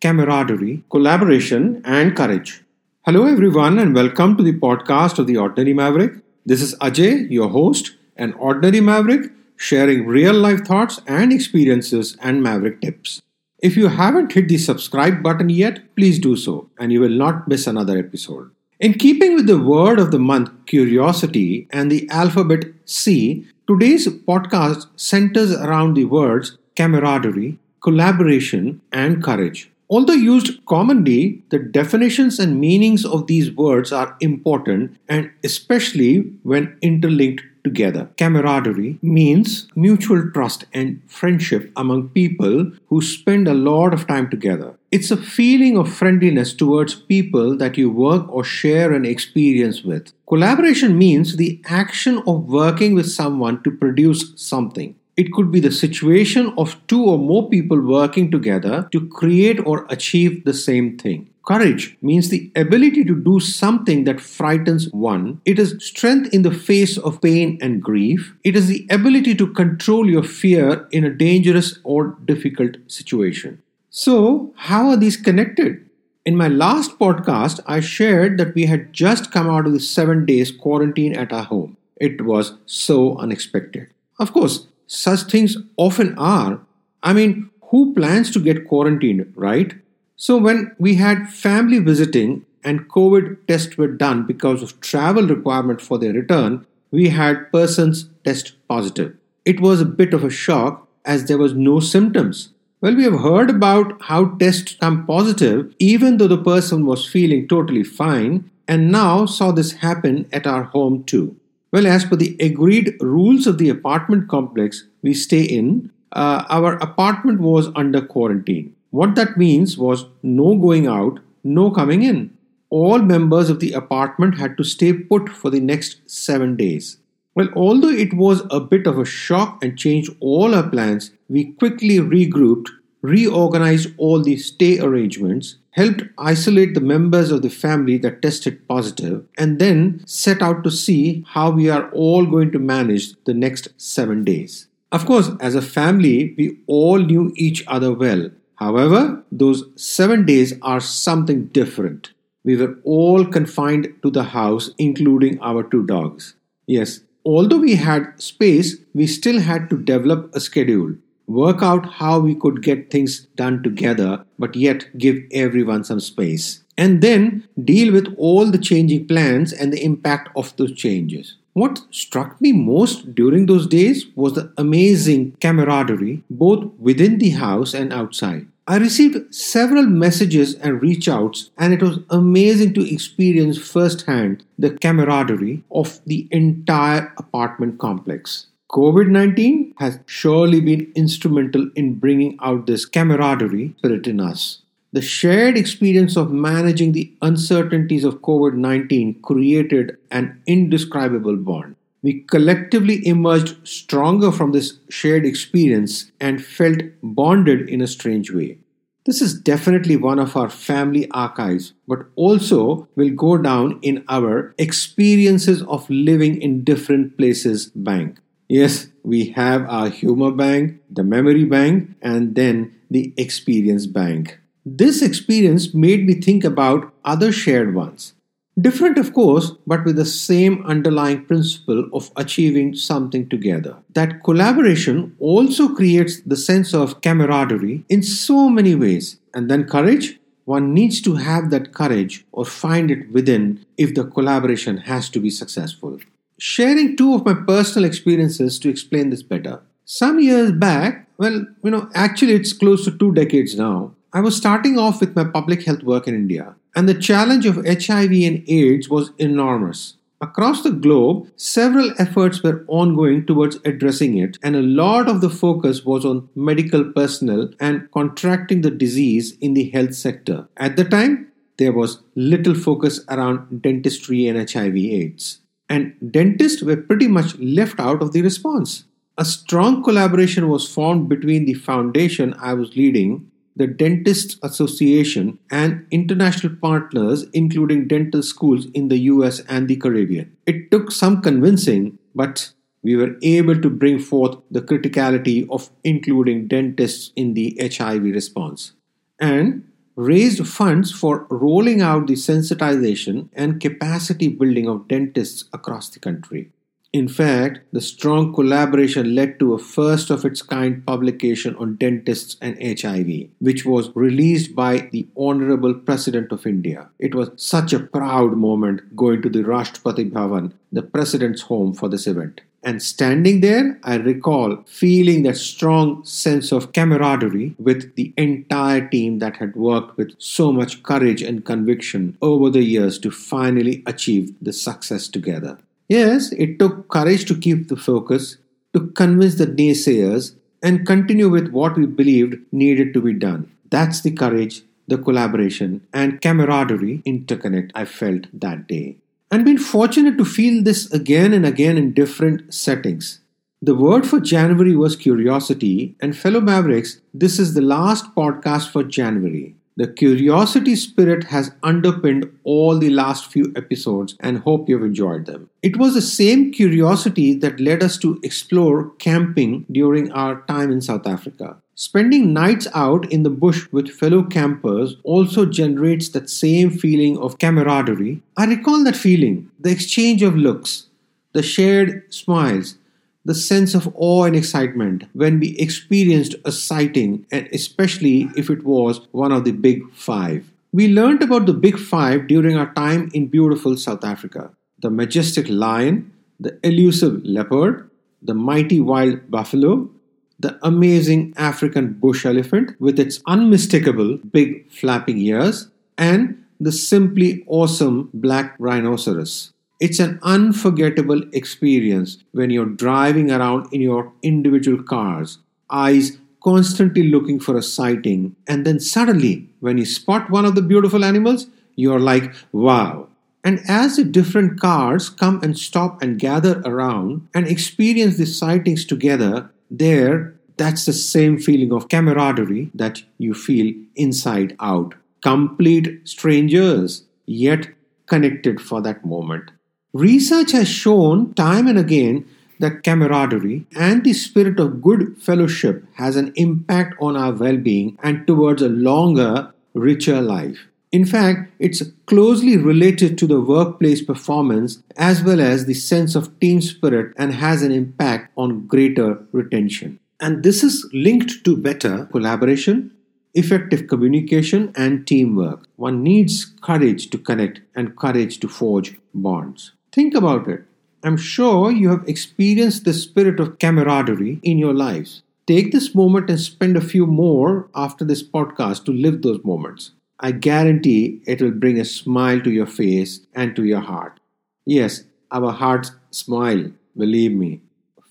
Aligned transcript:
camaraderie, 0.00 0.84
collaboration, 0.90 1.82
and 1.84 2.16
courage. 2.16 2.62
Hello, 3.04 3.26
everyone, 3.26 3.80
and 3.80 3.92
welcome 3.96 4.36
to 4.36 4.44
the 4.44 4.52
podcast 4.52 5.18
of 5.18 5.26
The 5.26 5.36
Ordinary 5.36 5.72
Maverick. 5.72 6.12
This 6.46 6.62
is 6.62 6.76
Ajay, 6.76 7.28
your 7.28 7.48
host, 7.48 7.96
an 8.16 8.32
ordinary 8.34 8.80
maverick, 8.80 9.32
sharing 9.56 10.06
real 10.06 10.34
life 10.34 10.64
thoughts 10.64 11.00
and 11.08 11.32
experiences 11.32 12.16
and 12.22 12.44
maverick 12.44 12.80
tips. 12.80 13.22
If 13.60 13.76
you 13.76 13.88
haven't 13.88 14.30
hit 14.30 14.48
the 14.48 14.58
subscribe 14.58 15.20
button 15.20 15.48
yet, 15.48 15.80
please 15.96 16.20
do 16.20 16.36
so, 16.36 16.70
and 16.78 16.92
you 16.92 17.00
will 17.00 17.08
not 17.24 17.48
miss 17.48 17.66
another 17.66 17.98
episode. 17.98 18.52
In 18.78 18.94
keeping 18.94 19.34
with 19.34 19.48
the 19.48 19.58
word 19.58 19.98
of 19.98 20.12
the 20.12 20.20
month, 20.20 20.50
curiosity, 20.66 21.66
and 21.72 21.90
the 21.90 22.08
alphabet 22.10 22.66
C, 22.84 23.48
today's 23.66 24.06
podcast 24.06 24.86
centers 24.94 25.50
around 25.50 25.94
the 25.94 26.04
words 26.04 26.56
camaraderie, 26.76 27.58
collaboration, 27.82 28.80
and 28.92 29.24
courage. 29.24 29.72
Although 29.90 30.12
used 30.12 30.64
commonly, 30.66 31.42
the 31.48 31.58
definitions 31.58 32.38
and 32.38 32.60
meanings 32.60 33.06
of 33.06 33.26
these 33.26 33.50
words 33.50 33.90
are 33.90 34.16
important 34.20 34.96
and 35.08 35.30
especially 35.42 36.18
when 36.42 36.76
interlinked 36.82 37.42
together. 37.64 38.08
Camaraderie 38.18 38.98
means 39.02 39.66
mutual 39.74 40.30
trust 40.32 40.64
and 40.72 41.00
friendship 41.06 41.72
among 41.76 42.10
people 42.10 42.70
who 42.88 43.00
spend 43.00 43.48
a 43.48 43.54
lot 43.54 43.94
of 43.94 44.06
time 44.06 44.28
together. 44.30 44.74
It's 44.90 45.10
a 45.10 45.16
feeling 45.16 45.76
of 45.76 45.92
friendliness 45.92 46.54
towards 46.54 46.94
people 46.94 47.56
that 47.58 47.76
you 47.76 47.90
work 47.90 48.30
or 48.30 48.44
share 48.44 48.92
an 48.92 49.04
experience 49.04 49.82
with. 49.82 50.12
Collaboration 50.26 50.96
means 50.96 51.36
the 51.36 51.60
action 51.66 52.22
of 52.26 52.44
working 52.44 52.94
with 52.94 53.10
someone 53.10 53.62
to 53.64 53.70
produce 53.70 54.32
something. 54.36 54.94
It 55.18 55.32
could 55.32 55.50
be 55.50 55.58
the 55.58 55.72
situation 55.72 56.54
of 56.56 56.76
two 56.86 57.04
or 57.04 57.18
more 57.18 57.50
people 57.50 57.80
working 57.80 58.30
together 58.30 58.88
to 58.92 59.08
create 59.08 59.58
or 59.66 59.84
achieve 59.90 60.44
the 60.44 60.54
same 60.54 60.96
thing. 60.96 61.28
Courage 61.44 61.96
means 62.02 62.28
the 62.28 62.52
ability 62.54 63.02
to 63.04 63.16
do 63.16 63.40
something 63.40 64.04
that 64.04 64.20
frightens 64.20 64.92
one. 64.92 65.40
It 65.44 65.58
is 65.58 65.74
strength 65.80 66.32
in 66.32 66.42
the 66.42 66.52
face 66.52 66.96
of 66.98 67.20
pain 67.20 67.58
and 67.60 67.82
grief. 67.82 68.34
It 68.44 68.54
is 68.54 68.68
the 68.68 68.86
ability 68.90 69.34
to 69.36 69.52
control 69.54 70.08
your 70.08 70.22
fear 70.22 70.86
in 70.92 71.04
a 71.04 71.14
dangerous 71.14 71.78
or 71.82 72.16
difficult 72.24 72.76
situation. 72.86 73.60
So, 73.90 74.52
how 74.56 74.90
are 74.90 74.96
these 74.96 75.16
connected? 75.16 75.84
In 76.26 76.36
my 76.36 76.48
last 76.48 76.98
podcast, 76.98 77.58
I 77.66 77.80
shared 77.80 78.38
that 78.38 78.54
we 78.54 78.66
had 78.66 78.92
just 78.92 79.32
come 79.32 79.50
out 79.50 79.66
of 79.66 79.72
the 79.72 79.80
seven 79.80 80.26
days 80.26 80.52
quarantine 80.52 81.16
at 81.16 81.32
our 81.32 81.44
home. 81.44 81.76
It 81.96 82.20
was 82.24 82.52
so 82.66 83.16
unexpected. 83.16 83.88
Of 84.18 84.32
course, 84.32 84.66
such 84.88 85.30
things 85.30 85.56
often 85.76 86.18
are. 86.18 86.60
I 87.02 87.12
mean, 87.12 87.50
who 87.70 87.94
plans 87.94 88.32
to 88.32 88.40
get 88.40 88.66
quarantined, 88.66 89.32
right? 89.36 89.74
So, 90.16 90.36
when 90.38 90.74
we 90.78 90.96
had 90.96 91.28
family 91.30 91.78
visiting 91.78 92.44
and 92.64 92.88
COVID 92.88 93.46
tests 93.46 93.76
were 93.78 93.88
done 93.88 94.26
because 94.26 94.62
of 94.62 94.80
travel 94.80 95.26
requirement 95.26 95.80
for 95.80 95.98
their 95.98 96.12
return, 96.12 96.66
we 96.90 97.10
had 97.10 97.52
persons 97.52 98.08
test 98.24 98.54
positive. 98.68 99.16
It 99.44 99.60
was 99.60 99.80
a 99.80 99.86
bit 99.86 100.14
of 100.14 100.24
a 100.24 100.30
shock 100.30 100.88
as 101.04 101.26
there 101.26 101.38
was 101.38 101.54
no 101.54 101.80
symptoms. 101.80 102.50
Well, 102.80 102.96
we 102.96 103.04
have 103.04 103.20
heard 103.20 103.50
about 103.50 104.02
how 104.02 104.36
tests 104.36 104.76
come 104.80 105.06
positive 105.06 105.74
even 105.78 106.16
though 106.16 106.28
the 106.28 106.42
person 106.42 106.86
was 106.86 107.06
feeling 107.06 107.48
totally 107.48 107.84
fine, 107.84 108.50
and 108.66 108.92
now 108.92 109.26
saw 109.26 109.52
this 109.52 109.72
happen 109.72 110.28
at 110.32 110.46
our 110.46 110.64
home 110.64 111.04
too. 111.04 111.36
Well, 111.70 111.86
as 111.86 112.04
per 112.04 112.16
the 112.16 112.36
agreed 112.40 112.96
rules 113.00 113.46
of 113.46 113.58
the 113.58 113.68
apartment 113.68 114.28
complex 114.28 114.84
we 115.02 115.12
stay 115.12 115.42
in, 115.42 115.90
uh, 116.12 116.44
our 116.48 116.76
apartment 116.76 117.40
was 117.40 117.68
under 117.76 118.00
quarantine. 118.00 118.74
What 118.90 119.14
that 119.16 119.36
means 119.36 119.76
was 119.76 120.06
no 120.22 120.56
going 120.56 120.86
out, 120.86 121.20
no 121.44 121.70
coming 121.70 122.02
in. 122.02 122.36
All 122.70 122.98
members 122.98 123.50
of 123.50 123.60
the 123.60 123.72
apartment 123.72 124.38
had 124.38 124.56
to 124.56 124.64
stay 124.64 124.92
put 124.92 125.28
for 125.28 125.50
the 125.50 125.60
next 125.60 126.00
seven 126.06 126.56
days. 126.56 126.98
Well, 127.34 127.48
although 127.54 127.88
it 127.88 128.14
was 128.14 128.42
a 128.50 128.60
bit 128.60 128.86
of 128.86 128.98
a 128.98 129.04
shock 129.04 129.62
and 129.62 129.78
changed 129.78 130.10
all 130.20 130.54
our 130.54 130.68
plans, 130.68 131.12
we 131.28 131.52
quickly 131.52 131.98
regrouped, 131.98 132.68
reorganized 133.02 133.92
all 133.96 134.22
the 134.22 134.36
stay 134.38 134.80
arrangements, 134.80 135.56
helped 135.78 136.02
isolate 136.32 136.74
the 136.74 136.86
members 136.94 137.30
of 137.30 137.42
the 137.42 137.54
family 137.64 137.98
that 137.98 138.22
tested 138.22 138.56
positive, 138.68 139.18
and 139.36 139.58
then 139.58 139.78
set 140.06 140.42
out 140.48 140.64
to 140.64 140.70
see 140.70 141.24
how 141.34 141.50
we 141.50 141.68
are 141.76 141.86
all 141.90 142.26
going 142.26 142.50
to 142.52 142.66
manage 142.74 143.06
the 143.24 143.34
next 143.44 143.68
seven 143.76 144.24
days. 144.32 144.66
Of 144.90 145.06
course, 145.06 145.30
as 145.40 145.54
a 145.54 145.68
family, 145.78 146.34
we 146.38 146.58
all 146.66 146.98
knew 146.98 147.32
each 147.46 147.64
other 147.66 147.92
well 147.92 148.30
However, 148.58 149.22
those 149.30 149.64
seven 149.76 150.26
days 150.26 150.52
are 150.62 150.80
something 150.80 151.46
different. 151.46 152.12
We 152.44 152.56
were 152.56 152.76
all 152.82 153.24
confined 153.24 153.88
to 154.02 154.10
the 154.10 154.24
house, 154.24 154.72
including 154.78 155.38
our 155.40 155.62
two 155.62 155.86
dogs. 155.86 156.34
Yes, 156.66 157.00
although 157.24 157.58
we 157.58 157.76
had 157.76 158.20
space, 158.20 158.76
we 158.94 159.06
still 159.06 159.38
had 159.40 159.70
to 159.70 159.78
develop 159.78 160.34
a 160.34 160.40
schedule, 160.40 160.96
work 161.28 161.62
out 161.62 161.86
how 161.94 162.18
we 162.18 162.34
could 162.34 162.62
get 162.62 162.90
things 162.90 163.26
done 163.36 163.62
together, 163.62 164.24
but 164.38 164.56
yet 164.56 164.86
give 164.98 165.18
everyone 165.30 165.84
some 165.84 166.00
space, 166.00 166.64
and 166.76 167.02
then 167.02 167.46
deal 167.62 167.92
with 167.92 168.12
all 168.18 168.50
the 168.50 168.58
changing 168.58 169.06
plans 169.06 169.52
and 169.52 169.72
the 169.72 169.84
impact 169.84 170.30
of 170.34 170.56
those 170.56 170.72
changes. 170.72 171.36
What 171.52 171.82
struck 171.90 172.40
me 172.40 172.52
most 172.52 173.14
during 173.14 173.46
those 173.46 173.66
days 173.66 174.06
was 174.14 174.34
the 174.34 174.52
amazing 174.56 175.36
camaraderie 175.40 176.22
both 176.30 176.72
within 176.78 177.18
the 177.18 177.30
house 177.30 177.74
and 177.74 177.92
outside. 177.92 178.46
I 178.68 178.76
received 178.76 179.34
several 179.34 179.84
messages 179.84 180.54
and 180.54 180.82
reach 180.82 181.08
outs, 181.08 181.50
and 181.56 181.72
it 181.72 181.82
was 181.82 182.00
amazing 182.10 182.74
to 182.74 182.92
experience 182.92 183.56
firsthand 183.56 184.44
the 184.58 184.76
camaraderie 184.78 185.64
of 185.70 186.00
the 186.04 186.28
entire 186.30 187.12
apartment 187.16 187.78
complex. 187.78 188.46
COVID 188.70 189.08
19 189.08 189.74
has 189.78 189.98
surely 190.04 190.60
been 190.60 190.92
instrumental 190.94 191.70
in 191.74 191.94
bringing 191.94 192.36
out 192.42 192.66
this 192.66 192.84
camaraderie 192.84 193.74
spirit 193.78 194.06
in 194.06 194.20
us. 194.20 194.60
The 194.92 195.00
shared 195.00 195.56
experience 195.56 196.18
of 196.18 196.30
managing 196.30 196.92
the 196.92 197.10
uncertainties 197.22 198.04
of 198.04 198.20
COVID 198.20 198.56
19 198.56 199.22
created 199.22 199.96
an 200.10 200.42
indescribable 200.46 201.36
bond. 201.36 201.76
We 202.02 202.20
collectively 202.20 203.06
emerged 203.06 203.66
stronger 203.66 204.30
from 204.30 204.52
this 204.52 204.78
shared 204.90 205.24
experience 205.24 206.12
and 206.20 206.44
felt 206.44 206.82
bonded 207.02 207.70
in 207.70 207.80
a 207.80 207.86
strange 207.86 208.30
way. 208.30 208.58
This 209.06 209.22
is 209.22 209.40
definitely 209.40 209.96
one 209.96 210.18
of 210.18 210.36
our 210.36 210.50
family 210.50 211.10
archives, 211.12 211.72
but 211.86 212.04
also 212.16 212.86
will 212.96 213.14
go 213.14 213.38
down 213.38 213.78
in 213.80 214.04
our 214.10 214.54
experiences 214.58 215.62
of 215.62 215.88
living 215.88 216.42
in 216.42 216.64
different 216.64 217.16
places 217.16 217.72
bank. 217.74 218.18
Yes, 218.48 218.88
we 219.02 219.30
have 219.30 219.68
our 219.68 219.90
humor 219.90 220.30
bank, 220.30 220.80
the 220.90 221.04
memory 221.04 221.44
bank, 221.44 221.90
and 222.00 222.34
then 222.34 222.74
the 222.90 223.12
experience 223.18 223.86
bank. 223.86 224.38
This 224.64 225.02
experience 225.02 225.74
made 225.74 226.06
me 226.06 226.14
think 226.14 226.44
about 226.44 226.92
other 227.04 227.30
shared 227.30 227.74
ones. 227.74 228.14
Different, 228.58 228.98
of 228.98 229.12
course, 229.12 229.52
but 229.66 229.84
with 229.84 229.96
the 229.96 230.06
same 230.06 230.64
underlying 230.64 231.26
principle 231.26 231.88
of 231.92 232.10
achieving 232.16 232.74
something 232.74 233.28
together. 233.28 233.76
That 233.94 234.24
collaboration 234.24 235.14
also 235.20 235.74
creates 235.74 236.22
the 236.22 236.36
sense 236.36 236.74
of 236.74 237.00
camaraderie 237.02 237.84
in 237.88 238.02
so 238.02 238.48
many 238.48 238.74
ways. 238.74 239.18
And 239.34 239.50
then 239.50 239.64
courage. 239.64 240.18
One 240.46 240.72
needs 240.72 241.02
to 241.02 241.16
have 241.16 241.50
that 241.50 241.74
courage 241.74 242.24
or 242.32 242.46
find 242.46 242.90
it 242.90 243.12
within 243.12 243.66
if 243.76 243.94
the 243.94 244.04
collaboration 244.04 244.78
has 244.78 245.10
to 245.10 245.20
be 245.20 245.28
successful. 245.28 245.98
Sharing 246.40 246.96
two 246.96 247.14
of 247.14 247.24
my 247.24 247.34
personal 247.34 247.88
experiences 247.88 248.60
to 248.60 248.68
explain 248.68 249.10
this 249.10 249.24
better. 249.24 249.60
Some 249.84 250.20
years 250.20 250.52
back, 250.52 251.08
well, 251.18 251.44
you 251.64 251.70
know, 251.70 251.90
actually 251.94 252.34
it's 252.34 252.52
close 252.52 252.84
to 252.84 252.96
two 252.96 253.12
decades 253.12 253.56
now, 253.56 253.94
I 254.12 254.20
was 254.20 254.36
starting 254.36 254.78
off 254.78 255.00
with 255.00 255.16
my 255.16 255.24
public 255.24 255.64
health 255.64 255.82
work 255.82 256.06
in 256.06 256.14
India, 256.14 256.54
and 256.76 256.88
the 256.88 256.94
challenge 256.94 257.44
of 257.44 257.56
HIV 257.66 258.12
and 258.12 258.44
AIDS 258.48 258.88
was 258.88 259.10
enormous. 259.18 259.94
Across 260.20 260.62
the 260.62 260.70
globe, 260.70 261.28
several 261.36 261.92
efforts 261.98 262.42
were 262.42 262.64
ongoing 262.68 263.26
towards 263.26 263.58
addressing 263.64 264.16
it, 264.16 264.38
and 264.42 264.54
a 264.54 264.62
lot 264.62 265.08
of 265.08 265.20
the 265.20 265.30
focus 265.30 265.84
was 265.84 266.04
on 266.04 266.28
medical 266.36 266.84
personnel 266.84 267.50
and 267.58 267.90
contracting 267.90 268.60
the 268.60 268.70
disease 268.70 269.36
in 269.40 269.54
the 269.54 269.70
health 269.70 269.94
sector. 269.94 270.48
At 270.56 270.76
the 270.76 270.84
time, 270.84 271.32
there 271.58 271.72
was 271.72 272.02
little 272.14 272.54
focus 272.54 273.04
around 273.08 273.62
dentistry 273.62 274.28
and 274.28 274.38
HIV/AIDS, 274.38 275.40
and 275.68 275.94
dentists 276.10 276.62
were 276.62 276.76
pretty 276.76 277.08
much 277.08 277.36
left 277.38 277.78
out 277.78 278.02
of 278.02 278.12
the 278.12 278.22
response. 278.22 278.84
A 279.16 279.24
strong 279.24 279.82
collaboration 279.82 280.48
was 280.48 280.68
formed 280.68 281.08
between 281.08 281.44
the 281.44 281.54
foundation 281.54 282.34
I 282.40 282.54
was 282.54 282.76
leading 282.76 283.30
the 283.58 283.66
Dentists 283.66 284.38
Association, 284.44 285.38
and 285.50 285.84
international 285.90 286.54
partners, 286.62 287.26
including 287.32 287.88
dental 287.88 288.22
schools 288.22 288.66
in 288.72 288.86
the 288.86 288.98
US 289.12 289.40
and 289.48 289.66
the 289.66 289.74
Caribbean. 289.76 290.34
It 290.46 290.70
took 290.70 290.92
some 290.92 291.20
convincing, 291.20 291.98
but 292.14 292.52
we 292.84 292.94
were 292.94 293.16
able 293.20 293.60
to 293.60 293.68
bring 293.68 293.98
forth 293.98 294.38
the 294.52 294.62
criticality 294.62 295.44
of 295.50 295.70
including 295.82 296.46
dentists 296.46 297.12
in 297.16 297.34
the 297.34 297.58
HIV 297.60 298.04
response. 298.04 298.72
And 299.18 299.68
raised 299.98 300.46
funds 300.46 300.92
for 300.92 301.26
rolling 301.28 301.82
out 301.82 302.06
the 302.06 302.14
sensitization 302.14 303.28
and 303.32 303.60
capacity 303.60 304.28
building 304.28 304.68
of 304.68 304.86
dentists 304.86 305.48
across 305.52 305.88
the 305.88 305.98
country. 305.98 306.52
In 306.92 307.08
fact, 307.08 307.58
the 307.72 307.80
strong 307.80 308.32
collaboration 308.32 309.16
led 309.16 309.40
to 309.40 309.54
a 309.54 309.58
first 309.58 310.08
of 310.10 310.24
its 310.24 310.40
kind 310.40 310.86
publication 310.86 311.56
on 311.56 311.76
dentists 311.76 312.36
and 312.40 312.56
HIV, 312.62 313.28
which 313.40 313.66
was 313.66 313.90
released 313.96 314.54
by 314.54 314.88
the 314.92 315.08
Honorable 315.16 315.74
President 315.74 316.30
of 316.30 316.46
India. 316.46 316.90
It 317.00 317.16
was 317.16 317.30
such 317.36 317.72
a 317.72 317.80
proud 317.80 318.36
moment 318.36 318.94
going 318.96 319.20
to 319.22 319.28
the 319.28 319.40
Rashtrapati 319.40 320.12
Bhavan, 320.12 320.52
the 320.70 320.82
President's 320.82 321.42
home, 321.42 321.74
for 321.74 321.88
this 321.88 322.06
event. 322.06 322.40
And 322.62 322.82
standing 322.82 323.40
there, 323.40 323.78
I 323.84 323.96
recall 323.96 324.64
feeling 324.66 325.22
that 325.22 325.36
strong 325.36 326.04
sense 326.04 326.52
of 326.52 326.72
camaraderie 326.72 327.54
with 327.58 327.94
the 327.94 328.12
entire 328.16 328.86
team 328.88 329.20
that 329.20 329.36
had 329.36 329.54
worked 329.54 329.96
with 329.96 330.14
so 330.18 330.52
much 330.52 330.82
courage 330.82 331.22
and 331.22 331.44
conviction 331.44 332.18
over 332.20 332.50
the 332.50 332.64
years 332.64 332.98
to 333.00 333.10
finally 333.10 333.82
achieve 333.86 334.34
the 334.42 334.52
success 334.52 335.06
together. 335.06 335.58
Yes, 335.88 336.32
it 336.32 336.58
took 336.58 336.88
courage 336.88 337.24
to 337.26 337.38
keep 337.38 337.68
the 337.68 337.76
focus, 337.76 338.36
to 338.74 338.88
convince 338.88 339.36
the 339.36 339.46
naysayers, 339.46 340.34
and 340.62 340.86
continue 340.86 341.28
with 341.28 341.48
what 341.50 341.78
we 341.78 341.86
believed 341.86 342.40
needed 342.52 342.92
to 342.94 343.00
be 343.00 343.12
done. 343.12 343.50
That's 343.70 344.00
the 344.00 344.10
courage, 344.10 344.62
the 344.88 344.98
collaboration, 344.98 345.86
and 345.92 346.20
camaraderie 346.20 347.02
interconnect 347.06 347.70
I 347.74 347.84
felt 347.84 348.26
that 348.32 348.66
day. 348.66 348.96
And 349.30 349.44
been 349.44 349.58
fortunate 349.58 350.16
to 350.16 350.24
feel 350.24 350.62
this 350.62 350.90
again 350.90 351.34
and 351.34 351.44
again 351.44 351.76
in 351.76 351.92
different 351.92 352.54
settings. 352.54 353.20
The 353.60 353.74
word 353.74 354.06
for 354.06 354.20
January 354.20 354.74
was 354.74 354.96
curiosity, 354.96 355.96
and 356.00 356.16
fellow 356.16 356.40
Mavericks, 356.40 357.00
this 357.12 357.38
is 357.38 357.52
the 357.52 357.60
last 357.60 358.14
podcast 358.14 358.70
for 358.70 358.82
January. 358.82 359.54
The 359.76 359.86
curiosity 359.86 360.74
spirit 360.76 361.24
has 361.24 361.52
underpinned 361.62 362.30
all 362.42 362.78
the 362.78 362.88
last 362.88 363.30
few 363.30 363.52
episodes 363.54 364.16
and 364.18 364.38
hope 364.38 364.68
you've 364.68 364.82
enjoyed 364.82 365.26
them. 365.26 365.50
It 365.62 365.76
was 365.76 365.94
the 365.94 366.02
same 366.02 366.50
curiosity 366.50 367.34
that 367.34 367.60
led 367.60 367.82
us 367.82 367.98
to 367.98 368.18
explore 368.22 368.90
camping 368.98 369.66
during 369.70 370.10
our 370.12 370.40
time 370.46 370.72
in 370.72 370.80
South 370.80 371.06
Africa. 371.06 371.58
Spending 371.80 372.32
nights 372.32 372.66
out 372.74 373.08
in 373.12 373.22
the 373.22 373.30
bush 373.30 373.68
with 373.70 373.88
fellow 373.88 374.24
campers 374.24 374.96
also 375.04 375.46
generates 375.46 376.08
that 376.08 376.28
same 376.28 376.72
feeling 376.72 377.16
of 377.18 377.38
camaraderie. 377.38 378.20
I 378.36 378.46
recall 378.46 378.82
that 378.82 378.96
feeling, 378.96 379.48
the 379.60 379.70
exchange 379.70 380.24
of 380.24 380.34
looks, 380.34 380.88
the 381.34 381.42
shared 381.44 382.12
smiles, 382.12 382.78
the 383.24 383.34
sense 383.36 383.76
of 383.76 383.94
awe 383.94 384.24
and 384.24 384.34
excitement 384.34 385.04
when 385.12 385.38
we 385.38 385.56
experienced 385.56 386.34
a 386.44 386.50
sighting, 386.50 387.24
and 387.30 387.48
especially 387.52 388.28
if 388.36 388.50
it 388.50 388.64
was 388.64 389.06
one 389.12 389.30
of 389.30 389.44
the 389.44 389.52
big 389.52 389.88
five. 389.94 390.50
We 390.72 390.88
learned 390.88 391.22
about 391.22 391.46
the 391.46 391.54
big 391.54 391.78
five 391.78 392.26
during 392.26 392.56
our 392.56 392.74
time 392.74 393.08
in 393.14 393.28
beautiful 393.28 393.76
South 393.76 394.02
Africa 394.02 394.50
the 394.80 394.90
majestic 394.90 395.46
lion, 395.48 396.12
the 396.40 396.58
elusive 396.64 397.24
leopard, 397.24 397.88
the 398.20 398.34
mighty 398.34 398.80
wild 398.80 399.30
buffalo, 399.30 399.88
the 400.38 400.58
amazing 400.62 401.34
African 401.36 401.94
bush 401.94 402.24
elephant 402.24 402.76
with 402.80 402.98
its 402.98 403.20
unmistakable 403.26 404.18
big 404.18 404.70
flapping 404.70 405.18
ears, 405.18 405.68
and 405.96 406.44
the 406.60 406.72
simply 406.72 407.44
awesome 407.46 408.10
black 408.14 408.54
rhinoceros. 408.58 409.52
It's 409.80 410.00
an 410.00 410.18
unforgettable 410.22 411.22
experience 411.32 412.18
when 412.32 412.50
you're 412.50 412.66
driving 412.66 413.30
around 413.30 413.72
in 413.72 413.80
your 413.80 414.12
individual 414.22 414.82
cars, 414.82 415.38
eyes 415.70 416.18
constantly 416.42 417.10
looking 417.10 417.38
for 417.38 417.56
a 417.56 417.62
sighting, 417.62 418.34
and 418.46 418.64
then 418.64 418.80
suddenly, 418.80 419.48
when 419.60 419.78
you 419.78 419.84
spot 419.84 420.30
one 420.30 420.44
of 420.44 420.54
the 420.54 420.62
beautiful 420.62 421.04
animals, 421.04 421.46
you're 421.76 422.00
like, 422.00 422.34
wow. 422.52 423.08
And 423.44 423.60
as 423.68 423.96
the 423.96 424.04
different 424.04 424.60
cars 424.60 425.08
come 425.08 425.40
and 425.42 425.56
stop 425.56 426.02
and 426.02 426.18
gather 426.18 426.60
around 426.64 427.28
and 427.34 427.46
experience 427.46 428.16
the 428.16 428.26
sightings 428.26 428.84
together, 428.84 429.50
there, 429.70 430.34
that's 430.56 430.84
the 430.84 430.92
same 430.92 431.38
feeling 431.38 431.72
of 431.72 431.88
camaraderie 431.88 432.70
that 432.74 433.02
you 433.18 433.34
feel 433.34 433.72
inside 433.94 434.56
out. 434.60 434.94
Complete 435.22 436.06
strangers, 436.08 437.04
yet 437.26 437.68
connected 438.06 438.60
for 438.60 438.80
that 438.82 439.04
moment. 439.04 439.50
Research 439.92 440.52
has 440.52 440.68
shown 440.68 441.32
time 441.34 441.66
and 441.66 441.78
again 441.78 442.24
that 442.60 442.82
camaraderie 442.82 443.66
and 443.76 444.04
the 444.04 444.12
spirit 444.12 444.58
of 444.58 444.82
good 444.82 445.16
fellowship 445.20 445.84
has 445.94 446.16
an 446.16 446.32
impact 446.34 446.94
on 447.00 447.16
our 447.16 447.32
well 447.32 447.56
being 447.56 447.96
and 448.02 448.26
towards 448.26 448.62
a 448.62 448.68
longer, 448.68 449.52
richer 449.74 450.20
life. 450.20 450.58
In 450.90 451.04
fact, 451.04 451.52
it's 451.58 451.82
closely 452.06 452.56
related 452.56 453.18
to 453.18 453.26
the 453.26 453.40
workplace 453.40 454.02
performance 454.02 454.82
as 454.96 455.22
well 455.22 455.40
as 455.40 455.66
the 455.66 455.74
sense 455.74 456.14
of 456.14 456.38
team 456.40 456.62
spirit 456.62 457.12
and 457.18 457.34
has 457.34 457.62
an 457.62 457.72
impact 457.72 458.32
on 458.38 458.66
greater 458.66 459.22
retention. 459.32 460.00
And 460.18 460.42
this 460.42 460.64
is 460.64 460.88
linked 460.94 461.44
to 461.44 461.56
better 461.56 462.06
collaboration, 462.06 462.90
effective 463.34 463.86
communication, 463.86 464.72
and 464.76 465.06
teamwork. 465.06 465.66
One 465.76 466.02
needs 466.02 466.46
courage 466.62 467.10
to 467.10 467.18
connect 467.18 467.60
and 467.76 467.96
courage 467.96 468.40
to 468.40 468.48
forge 468.48 468.96
bonds. 469.12 469.72
Think 469.92 470.14
about 470.14 470.48
it. 470.48 470.64
I'm 471.04 471.18
sure 471.18 471.70
you 471.70 471.90
have 471.90 472.08
experienced 472.08 472.84
the 472.84 472.94
spirit 472.94 473.38
of 473.38 473.58
camaraderie 473.58 474.40
in 474.42 474.58
your 474.58 474.74
lives. 474.74 475.22
Take 475.46 475.70
this 475.70 475.94
moment 475.94 476.30
and 476.30 476.40
spend 476.40 476.76
a 476.76 476.80
few 476.80 477.06
more 477.06 477.68
after 477.74 478.04
this 478.04 478.22
podcast 478.22 478.84
to 478.86 478.92
live 478.92 479.22
those 479.22 479.44
moments. 479.44 479.92
I 480.20 480.32
guarantee 480.32 481.22
it 481.26 481.40
will 481.40 481.52
bring 481.52 481.78
a 481.78 481.84
smile 481.84 482.40
to 482.40 482.50
your 482.50 482.66
face 482.66 483.20
and 483.34 483.54
to 483.56 483.64
your 483.64 483.80
heart. 483.80 484.18
Yes, 484.66 485.04
our 485.30 485.52
hearts 485.52 485.92
smile, 486.10 486.72
believe 486.96 487.32
me. 487.32 487.60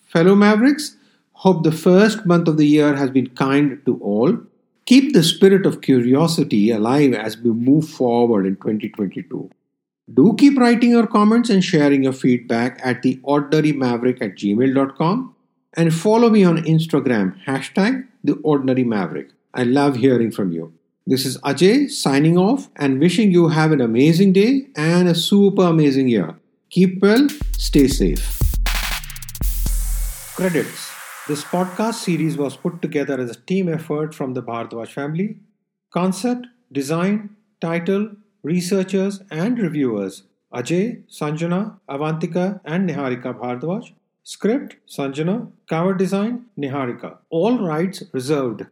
Fellow 0.05 0.35
Mavericks, 0.35 0.95
hope 1.33 1.63
the 1.63 1.71
first 1.71 2.25
month 2.25 2.47
of 2.47 2.57
the 2.57 2.65
year 2.65 2.95
has 2.95 3.09
been 3.09 3.29
kind 3.29 3.81
to 3.85 3.97
all. 4.01 4.37
Keep 4.85 5.13
the 5.13 5.23
spirit 5.23 5.65
of 5.65 5.81
curiosity 5.81 6.71
alive 6.71 7.13
as 7.13 7.37
we 7.37 7.51
move 7.51 7.89
forward 7.89 8.45
in 8.45 8.55
2022. 8.55 9.49
Do 10.13 10.35
keep 10.39 10.57
writing 10.57 10.91
your 10.91 11.07
comments 11.07 11.49
and 11.49 11.61
sharing 11.61 12.03
your 12.03 12.13
feedback 12.13 12.79
at 12.81 13.01
the 13.01 13.17
ordinarymaverick 13.25 14.21
at 14.21 14.35
gmail.com 14.35 15.35
and 15.73 15.93
follow 15.93 16.29
me 16.29 16.45
on 16.45 16.63
Instagram, 16.63 17.35
hashtag 17.45 18.07
the 18.23 18.33
ordinary 18.43 18.85
maverick. 18.85 19.31
I 19.53 19.63
love 19.63 19.97
hearing 19.97 20.31
from 20.31 20.53
you. 20.53 20.73
This 21.09 21.25
is 21.25 21.37
Ajay 21.37 21.89
signing 21.89 22.37
off 22.37 22.67
and 22.75 22.99
wishing 22.99 23.31
you 23.31 23.47
have 23.47 23.71
an 23.71 23.79
amazing 23.79 24.33
day 24.33 24.67
and 24.75 25.07
a 25.07 25.15
super 25.15 25.61
amazing 25.61 26.09
year. 26.09 26.35
Keep 26.69 27.01
well, 27.01 27.29
stay 27.57 27.87
safe. 27.87 28.41
Credits 30.35 30.91
This 31.29 31.45
podcast 31.45 31.93
series 31.93 32.35
was 32.35 32.57
put 32.57 32.81
together 32.81 33.17
as 33.21 33.31
a 33.31 33.39
team 33.39 33.69
effort 33.69 34.13
from 34.13 34.33
the 34.33 34.43
Bhardwaj 34.43 34.89
family. 34.89 35.37
Concept, 35.91 36.45
design, 36.73 37.29
title, 37.61 38.09
researchers 38.43 39.21
and 39.31 39.57
reviewers 39.59 40.23
Ajay, 40.53 41.03
Sanjana, 41.09 41.79
Avantika, 41.89 42.59
and 42.65 42.89
Niharika 42.89 43.33
Bhardwaj. 43.33 43.93
Script 44.23 44.75
Sanjana, 44.89 45.49
cover 45.69 45.93
design 45.93 46.47
Niharika. 46.59 47.15
All 47.29 47.59
rights 47.59 48.03
reserved. 48.11 48.65